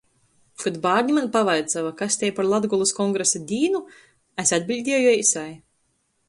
[0.61, 3.83] Kod bārni maņ pavaicuoja, kas tei par Latgolys kongresa dīnu,
[4.45, 5.47] es atbiļdieju eisai.